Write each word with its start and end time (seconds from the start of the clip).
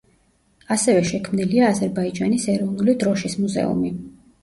ასევე 0.75 1.03
შექმნილია 1.09 1.69
აზერბაიჯანის 1.75 2.51
ეროვნული 2.57 2.99
დროშის 3.07 3.41
მუზეუმი. 3.47 3.97